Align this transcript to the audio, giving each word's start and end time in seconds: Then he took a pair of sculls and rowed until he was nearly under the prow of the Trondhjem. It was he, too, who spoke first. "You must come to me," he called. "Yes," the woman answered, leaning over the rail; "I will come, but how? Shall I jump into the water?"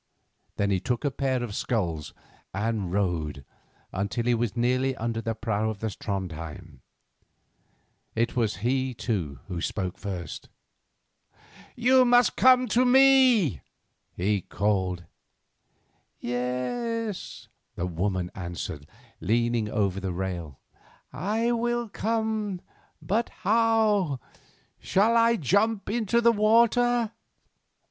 Then 0.55 0.71
he 0.71 0.79
took 0.79 1.05
a 1.05 1.11
pair 1.11 1.43
of 1.43 1.53
sculls 1.53 2.11
and 2.55 2.91
rowed 2.91 3.45
until 3.93 4.25
he 4.25 4.33
was 4.33 4.57
nearly 4.57 4.95
under 4.95 5.21
the 5.21 5.35
prow 5.35 5.69
of 5.69 5.77
the 5.77 5.89
Trondhjem. 5.91 6.79
It 8.15 8.35
was 8.35 8.55
he, 8.65 8.95
too, 8.95 9.41
who 9.47 9.61
spoke 9.61 9.99
first. 9.99 10.49
"You 11.75 12.03
must 12.03 12.35
come 12.35 12.65
to 12.69 12.83
me," 12.83 13.61
he 14.15 14.41
called. 14.41 15.05
"Yes," 16.19 17.47
the 17.75 17.85
woman 17.85 18.31
answered, 18.33 18.87
leaning 19.19 19.69
over 19.69 19.99
the 19.99 20.11
rail; 20.13 20.57
"I 21.13 21.51
will 21.51 21.87
come, 21.87 22.61
but 23.03 23.29
how? 23.29 24.19
Shall 24.79 25.15
I 25.15 25.35
jump 25.35 25.91
into 25.91 26.21
the 26.21 26.31
water?" 26.31 27.11